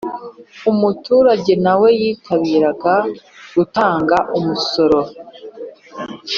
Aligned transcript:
umuturage 0.71 1.53
nawe 1.65 1.89
yitabiraga 2.01 2.93
gutanga 3.55 4.17
imisoro, 4.39 4.99